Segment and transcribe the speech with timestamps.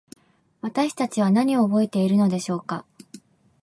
[0.61, 2.85] 私たちは何を覚えているのでしょうか。